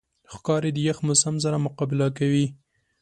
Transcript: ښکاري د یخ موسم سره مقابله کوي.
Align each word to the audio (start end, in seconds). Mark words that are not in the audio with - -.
ښکاري 0.33 0.69
د 0.73 0.77
یخ 0.87 0.97
موسم 1.07 1.35
سره 1.43 1.63
مقابله 1.65 2.07
کوي. 2.17 2.45